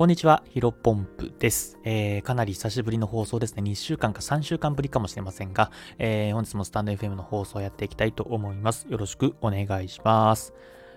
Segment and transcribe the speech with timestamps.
[0.00, 2.22] こんにちは、ヒロポンプです、えー。
[2.22, 3.62] かなり久しぶりの放送ですね。
[3.62, 8.86] 2週間か3週間ぶりかもしれませんが、えー、本日もスタンド FM の放送をやっていきたいと思います。
[8.88, 10.54] よろしくお願いします。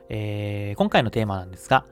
[0.07, 1.83] えー、今回のテーマなんですが、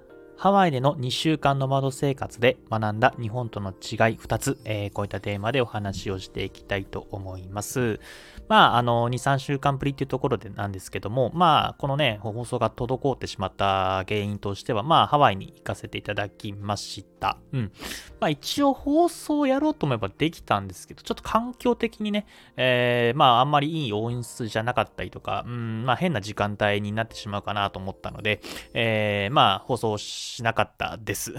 [0.41, 3.75] ハワイでの2週間の窓生活で学んだ日本との違い
[4.17, 7.99] 2つ、えー、こういったテーマでお話をしていきたいと思います。
[8.47, 17.37] まあ、あの、2、3週間ぶりっていうところでなんですけども、まあ、このね、放送が滞ってしまった原因としては、まあ、ハワイに行かせていただきました。
[17.53, 17.71] うん。
[18.19, 22.25] まあ、一応放送やろうと思えばできたんですけど、ちょっと環境的にね、
[22.57, 28.41] えー、まあ、あんまりいい音質じゃなかったりとか、うん、まあ、変な時間帯になってしまうかなと思ったので、
[28.73, 31.33] えー、まあ、放送ししなかったです。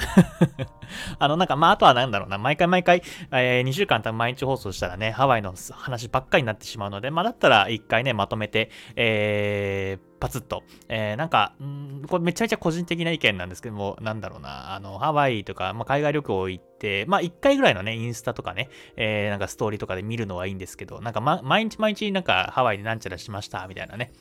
[1.19, 3.03] あの、なんか、まあ、あとはなんだろうな、毎回毎回、
[3.33, 10.63] えー、2週間多分毎日放送したらね、ハワイの話ばっかりになってしまうので、まあ、だったら一回ね、まとめて、えー、パツッと。
[10.89, 24.13] えー、なんか、んこれめちゃめちゃ個人的な意見なんですけども、なんだろうな、あの、ハワイとか、まあ、海外旅行行って、まあ、1回ぐらいのね、インスタとかね、えー、なんかストーリーとかで見るのはいいんですけど、なんか、ま、毎日毎日なんかハワイでなんちゃらしました、みたいなね。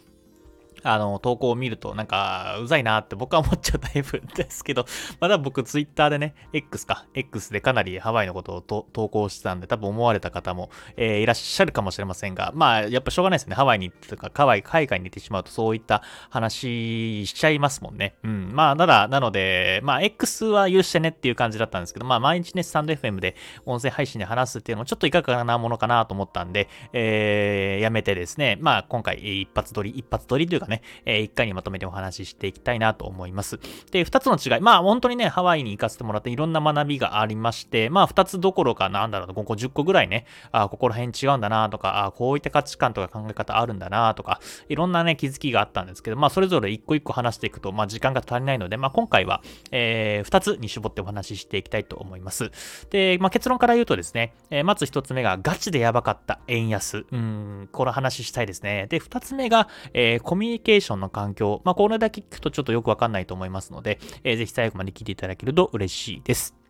[0.83, 4.85] あの、投稿を見ると、なんか、うざいなって僕は思っちゃうタイプですけど、
[5.19, 13.55] まだ僕ツイッターでね、X か、X でかなりハワイのことを投稿してたんで、多分思われた方も、えー、いらっしゃるかもしれませんが、まあ、やっぱしょうがないですね。
[13.55, 18.15] ハワイに行ってとか、ハワイ、海外に行ってしまうと、そういった話しちゃいますもんね。
[18.23, 18.51] うん。
[18.53, 23.35] まあ、ただ、なので、まあ、X は許してねっていう感じだったんですけど、まあ、毎日ね、スタンド FM で
[23.65, 33.59] 音声配信で話すっていうのもちょっといかがなものかなと思ったんで、えー、やめてですね、まあ、今回、一発撮り、一発撮りというかね、えー、一回にまとめてお話ししていきたいなと思います。
[33.91, 34.61] で、二つの違い。
[34.61, 52.51] まあ本当にね、ハワイに行かせてもらっていろんな学びがありまして、まあ二つどころかなんだろう、5個10個ぐらいね、あここら辺違うんだなとか、あこういった価値観とか考え方あるんだなとか、いろんなね、気づきがあったんですけど、まあそれぞれ一個一個話していくと、まあ時間が足りないので、まあ今回は、えー、2つに絞ってお話ししていきたいと思います。
[52.89, 57.05] で、まあ結論から言うとですね、えー、まず1つ目がガチでやばかった円安。
[57.11, 58.87] うん、この話したいですね。
[58.89, 61.61] で、2つ目が、えー、コミュニケーションの環境。
[61.63, 66.60] まあこれだけ聞くとちょっとよくわかんないと思いますので、えー、ぜひ最後まで聞いていただけると嬉しいです。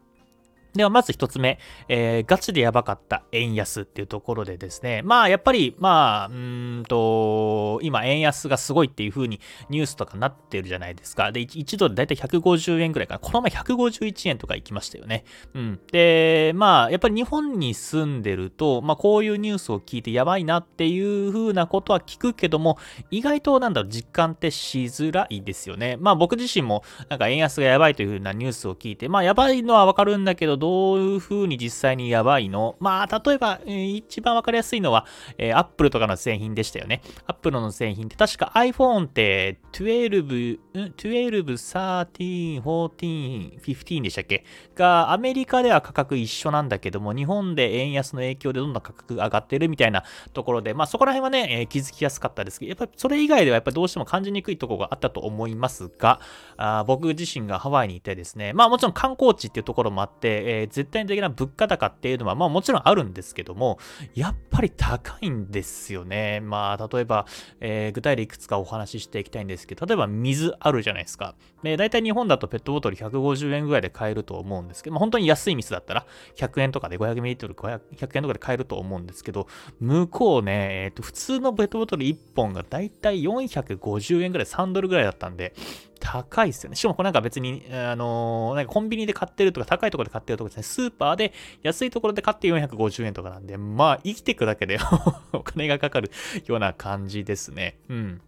[0.74, 1.60] では、まず一つ目、
[1.90, 11.34] えー、ガチでやばかった円安っていうところでですね、まあ、やっぱり、まあ、うんと、今、円安がすごいっていう風にニュースとかなってるじゃないですか。
[11.34, 13.20] で、1ドルだいたい150円ぐらいかな。
[13.20, 15.26] この前151円とか行きましたよね。
[15.54, 15.80] うん。
[15.92, 22.78] で、まあ、やっぱり日本に住んでると、まあ、こういうニュースを聞いてやばいなっていう風なことは聞くけども、
[23.10, 25.98] 意外と、なんだろう、実感ってしづらいですよね。
[26.00, 32.78] まあ、僕自身も、なんか円安がやばいという風なニュースを聞いて、まあ、やばいのはわかるんだけど、どういう風に実際にやばいの？
[32.80, 35.06] まあ、例えば、えー、一番わかりやすいのは、
[35.38, 37.02] えー、Apple とかの製品でしたよね。
[37.26, 44.46] Apple の製品って確か iPhone って12、12、13、14、15でしたっけ？
[44.76, 56.20] が、アメリカでは価格一緒なんだけども、日本で円安の影響でどんどん価格上がってるみたいなところで、まあそこら辺はね、えー、気づきやすかったですけど、やっぱりそれ以外ではやっぱどうしても感じにくいところがあったと思いますが、
[56.58, 63.80] あ僕自身がハワイにいてですね、まあもちろん観光地っていうところもあって、ー、絶対的な物価高っていうのは、まあもちろんあるんですけども、
[64.14, 66.40] やっぱり高いんですよね。
[66.42, 67.26] まあ、例えば、
[67.60, 71.36] えー、具体例いくつかお話ししていきたいんですけど、例えば水あるじゃないですか。
[71.64, 79.48] で、大体日本だとペットボトル150円ぐらいで買えると思うんですけど、まあ、本当に安い水だったら100円とかで 500ml100 円とかで買えると思うんですけど、
[79.80, 85.54] 向こうね、え、ー、と、普通のペットボトル1本が大体450円ぐらい、3ドルぐらいだったんで、
[86.02, 86.76] 高いっすよね。
[86.76, 91.32] しかもこれなんか別に、あのー、なんかコンビニで買ってるとか高いところで買ってるとかですね、スーパーで
[91.62, 94.80] 安いところで買って450円とかなんで、まあ生きていくだけで
[95.32, 96.12] お金がかかる
[96.48, 97.78] ような感じですね。
[97.88, 98.22] うん。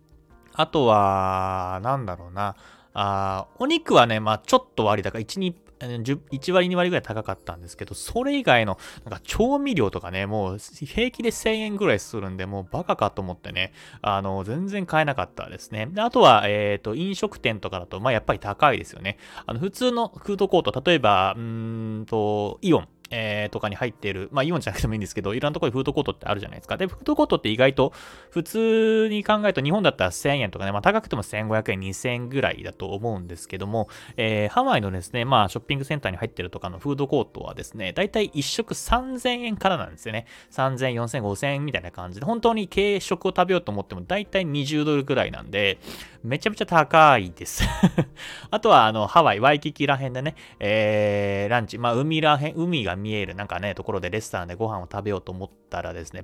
[0.54, 2.56] あとは、なんだろうな。
[2.96, 5.18] あお肉はね、まあちょっと割高。
[5.18, 5.40] 1、
[5.88, 15.88] 1割2割ぐらい高かったんですけど、それ以外の、なんか調味料とかね、もう平気で1000円ぐらいするんで、もうバカかと思ってね、あの、全然買えなかったですね。
[15.92, 19.18] であとは、えっ、ー、と、飲食店とかだと、まあやっぱり高いですよね。
[19.46, 22.88] あの、普通のフードコート、例えば、うんと、イオン。
[23.16, 26.78] えー、とかに入っている、まあイオンじゃなくてもいいんですけど、いろんなところにフードコートってあるじゃないですか。
[26.78, 27.94] で、フードコートって意外と
[28.32, 33.88] 普通に考えると日本だったら1000円とかね、まあ高くても1500円、2000円ぐらいだと思うんですけども、
[34.18, 40.26] えー、ハワイのですね、まあショッピングセンターに入ってるとかのフードコートはですね、だいたい1食3000円からなんですよね。
[40.52, 45.78] 3000、4000、5000円みたいな感じで、本当に軽食を食べようと思ってもだいたい20ドルぐらいなんで、
[46.24, 47.64] めちゃめちゃ高いです
[48.50, 56.24] あとは、あの、ハワイ、ワイキキら辺でね、えー、ランチ、まあ海ら辺、海が見見えるなんかね、ところでレストランでご飯を食べようと思ったらですね、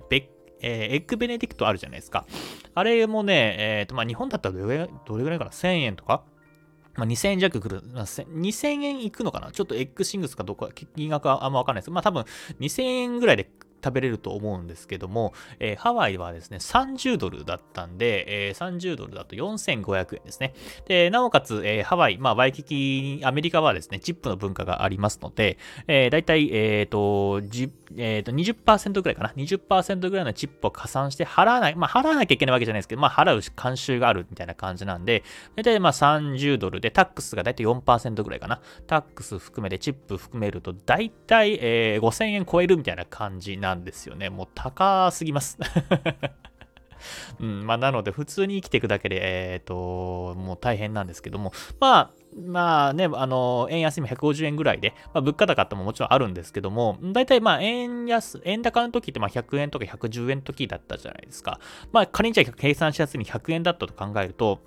[0.62, 2.26] えー、エッグベネディクトあるじゃないですか。
[2.74, 4.88] あれもね、えっ、ー、と、まあ、日本だったらどれ
[5.24, 6.24] ぐらいかな ?1000 円とか？
[6.96, 9.52] まあ、2000円弱くる、まあ、2000円いくのかな？
[9.52, 11.92] ちょっとエッグシングスかどうか金額はあんまわかんないです。
[11.92, 12.26] まあ多分
[12.60, 13.50] 2000円ぐらいで
[13.84, 20.54] 食べれると思うんですけども、えー、ハワイはですね、30ドルだったんで、えー、30ドルだと4500円ですね。
[20.88, 29.34] で、なおかつ、えー、ハワイ、まあ、ワイキキ、アメリカはですね、チップの文化がありますので、えー、だいたい、えっ、ー、と、じえっ、ー、と、20%ぐらいかな。
[29.36, 35.24] 20%ぐらいのチップを加算して払わない、まあ、払わなきゃいけないわけじゃないですけど、まあ、払う慣習があるみたいな感じなんで、
[35.56, 38.62] だいたいまあ30ドルで、タックスがだいたい4%ぐらいかな。
[38.88, 44.30] タックス含めて、チップ含めると、だいたい、えー、5000円超えるみたいな感じななんですよね。
[44.30, 45.58] もう高すぎます。
[47.40, 49.20] うん、まあ、なので、普通に生きていくだけで、
[49.54, 61.60] えっ、ー、と、もう大変なんですけども、まあ、まあね、あの、円安今150円ぐらいで、まあ、物価高ってももちろんあるんですけども、大体まあ円安、円高の時ってまあ100円とか110円の時だったじゃないですか。
[61.92, 64.60] まあ仮にじゃあ計算しやすいに100円だったと考えると、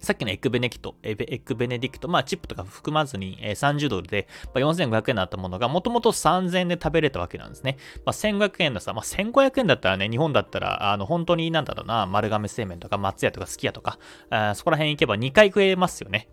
[0.00, 7.76] さっきのエッグベネキト、エッグベネディクト、まあチップとか含まずに30ドルで4500円だったものがもともと3000円で食べれたわけなんですね。
[8.04, 13.98] まあ1500円ださ、まあ1500円だったらね、日本だったら、あの本当になんだろうな、丸亀製麺とか松屋とかすき家とか、
[14.30, 16.28] あそこら辺行けば2回食えますよね。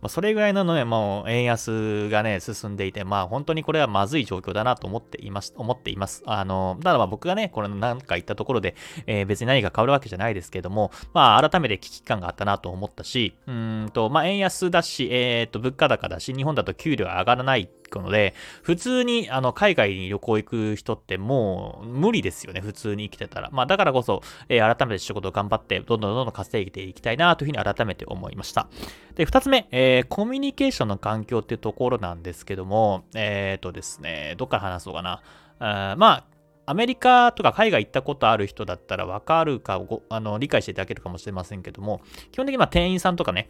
[0.00, 6.22] まあ、それぐらいのね、もう円安がね、進んでいて、まあ本当にこれはまずい状況だなと思っています、思っています。
[6.26, 8.74] あの、ただまあ僕がね、これなんか言ったところで、
[9.06, 23.50] えー、別に何か変わるわけじゃないですけども、まあ改めて危機感があったなと思ったし、うんと、まあ円安だし、えっ、ー、と、物価高だし、日本だと給料上がらないくので、普通にあの海外に旅行行く人ってもう無理ですよね、普通に生きてたら。
[23.52, 28.68] まあだからこそ、えー、改めて仕事を頑張って、どんどんどんどん稼いでいきたいなというふうに改めて思いました。
[29.14, 35.22] で、二つ目、えー、コミュニケーションの環境っていうところなんですけども、えっ、ー、とですね、どっから話そうかな。
[35.60, 36.24] あまあ、
[36.70, 39.80] アメリカとか海外行ったことある人だったらわかるか
[40.10, 43.48] あの理解していただけるかもしれませんけども、基本的にま店員さんとかね、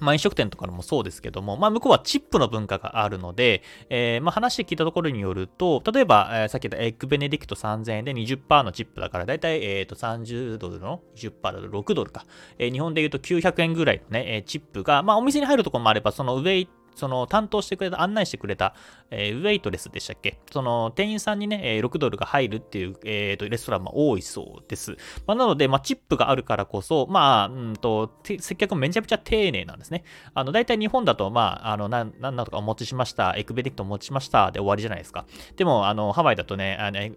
[0.00, 12.26] まあ、飲食店とかもそうですけども、まあ、向こうはチップの文化があるので、えー、まあ、話聞いたところによると、例えば、えー、さっき言ったエッグベネディクト3000円で20%のチップだから、だいたい、えー、と30ドルの20%だと6ドルか。
[12.58, 18.74] えー、日本で言うと900円ぐらいのね、チップが、まあ、お店に入るところもあれば、その上行って、その担当してくれた、案内してくれた、
[19.10, 20.38] えー、ウェイトレスでしたっけ？
[20.50, 24.96] その店員さんにね、えー、6ドルが入るっていう、えーと、レストランも多いそうです。
[25.26, 30.04] まあ、なので、まあ、チップがあるからこそ、まあ、うんと、接客もめちゃめちゃ丁寧なんですね。
[30.34, 35.26] あの、大体日本だと、まあ、あの、なん、なんとかお持ちしました、エクベディクトお持ちしましたで終わりじゃないですか。
[35.56, 37.12] でも、あの、ハワイだとね、あのエ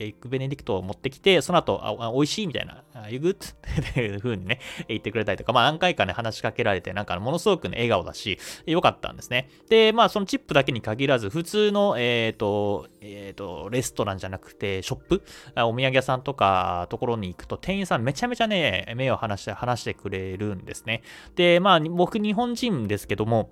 [0.00, 3.34] エクベネディクトを持ってきて、その後、あ、美味しいみたいな、You good?
[3.34, 9.48] っていう風にね、言ってくれたりとか、まあ、何回かね、話しかけられて、なんか、ものすごくね、笑顔だし、よかったったんですね。
[9.70, 15.22] で、まあ、そのチップだけに限らず、普通の、えっ、ー、と、えっ、ー、と、レストランじゃなくて、ショップ、
[15.56, 21.02] お土産屋さんとか、ところに行くと、店員さんめちゃめちゃね、目を離して、話してくれるんですね。
[21.36, 23.50] で、まあ、僕、日本人ですけども、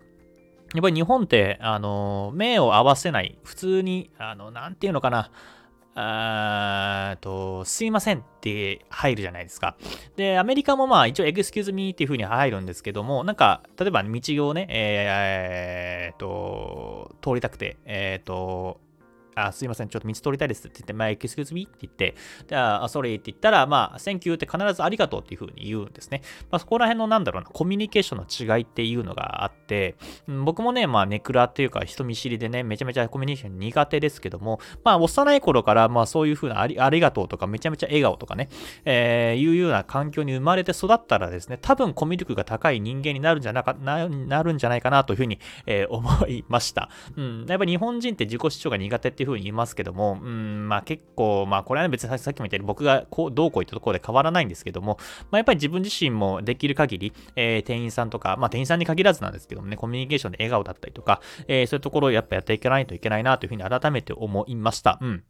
[0.74, 5.30] やっぱり日本って、あの、目を合わせない、普通に、あの、なんていうのかな、
[5.98, 9.76] あと、すいませんって入るじゃないですか。
[10.14, 18.80] で、アメリカもまあ一応 excuse me っていう風に入るんですけども、なんか、例えば道をね、えー、っと、通りたくて、えー、っと、
[19.36, 22.14] あ、すいません、ちょっと道通りたいですって言って、まあ、excuse me って言って、
[22.48, 26.22] で、あ、sorry って言ったら、まあ、thank you って必ずありがとうっていう風に言うんですね。
[26.50, 29.96] まあ、そこら辺のなんだろうな、コミュニケーションの違いっていうのがあって、
[30.26, 38.48] 僕もね、まあ、ネクラっていうか人見知りでね、めちゃめちゃコミュニケーション苦手ですけども、まあ、幼い頃から、まあ、そういう風なありありがとうとか、めちゃめちゃ笑顔とかね、
[38.84, 46.88] えー、いうような環境に生まれて育ったらですね、多分コミュ力が高い人間になるんじゃなかななるんじゃないかなというふうに、えー、思いました。
[47.16, 54.98] うん、やっぱり日本人って自己主張が苦手っていうふうに言いますけども、うん、まあ結構、まあこれは別にさっきも言ったように僕がこうどうこう言ったところで変わらないんですけども、
[55.30, 64.98] まあやっぱり自分自身もできる限り、えー、店員さんとか、まあ店員さんに限らずなんですけどもね、コミュニケーションで笑顔だったりとか、えー、そういうところをやっぱやっていかないといけないなというふうに改めて思いました。
[65.00, 65.24] うん。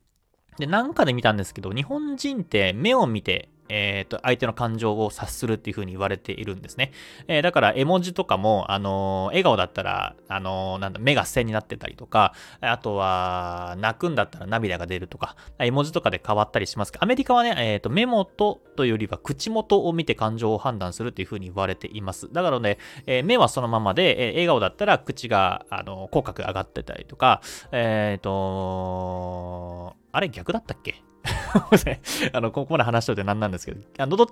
[0.59, 6.92] で、なんかで見たんですけど、日本人って目を見てえっ、ー、と、相手の感情を察するっていう風に言われているんですね。
[7.28, 22.32] えー、だから、絵文字とかも、あのー、笑顔だったら、あのなんだ、目が線になってたりとか、あとは、泣くんだったら涙が出るとか、絵文字とかで変わったりしますけど、アメリカはね、えっ、と、目元というよりは口元を見て感情を判断するっていう風に言われています。
[22.32, 27.40] だからね、え目はそのままで、え笑顔だったら口が、あの口角上がってたりとか、
[27.73, 31.02] えっ、とあれ逆だったっけ？
[32.32, 34.26] あの、ここまで話しといて何なんですけど、あのど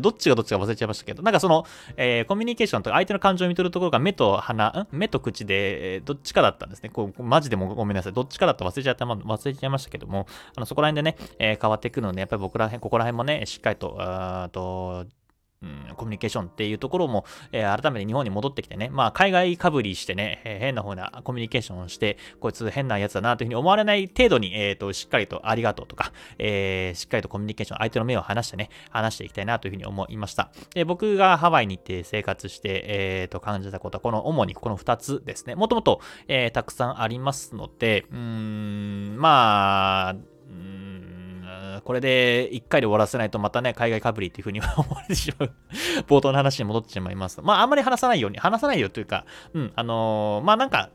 [0.00, 1.64] どっちがどっちか忘れちゃいましたけど、なんかその、
[1.96, 4.96] えー、コミュニケーションとか相手の感情を見とるところが目と鼻、ん？
[4.96, 6.90] 目と口で、え、どっちかだったんですね。
[6.90, 8.12] こう、マジでもごめんなさい。
[8.12, 15.06] どっちかだった忘れちゃった、忘れちゃいましたけども、あの、そこら辺でね、えー、変わっていくので、やっぱり僕ら辺、ここら辺もね、しっかりと、あと、
[15.62, 30.50] うん、コミュニケーションっていうところも、えー、改めて日本に戻ってきてね、まあ、海外かぶりしてね、えー、変な風なコミュニケーションをして、こいつ変なやつだなというふうに思われない程度に、えっ、ー、と、しっかりとありがとうとか、えー、しっかりとコミュニケーション、相手の目を離してね、話していきたいなというふうに思いました。
[30.74, 35.56] で僕がハワイに行って生活して、えっ、ー、と、感じたことは、この主にこの2つですね。
[35.56, 40.16] もともと、えー、たくさんありますので、うーん、まあ、
[41.84, 45.52] これで1回で終わらせないとまたね、海外かぶりっていう風に思われてしまう
[46.08, 47.40] 冒頭の話に戻ってしまいます。
[47.42, 49.24] まあ、あんまり話さないように、話さないよというか、
[49.54, 50.90] うん、あのー、まあなんか、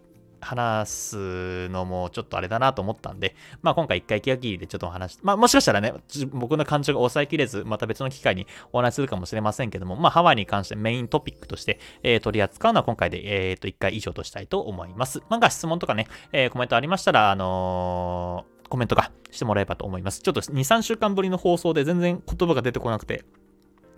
[0.46, 5.94] 話すのもちょっとあれだなと思ったんで、まあ今回一回気が切りでちょっとお話、まあもしかしたらね、
[6.32, 15.24] 僕の感情が抑えきれず、また別の機会にお話しするかもしれませんけども、まあハワイに関してメイントピックとして、えー、取り扱うのは今回で、えっ、ー、と、一回以上としたいと思います。
[15.30, 20.22] なんか質問とかね、えー、コメントありましたら、あのーコメントがしてもらえばと思います。
[20.22, 23.24] ちょっと2、3週間ぶりの放送で全然言葉が出てこなくて、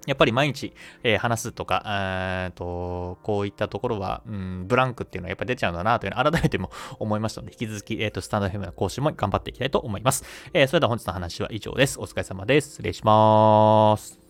[0.07, 10.23] やっぱり毎日、えー、話すとか、えと、こういったところは、うん、ブランクっていうのはやっぱ出ちゃうんだなというのを改めても思いましたので、引き続き、えっ、ー、と、スタンド FM の講師も頑張っていきたいと思います。
[10.53, 11.99] えー、それでは本日の話は以上です。
[11.99, 12.69] お疲れ様です。
[12.69, 14.26] 失礼します。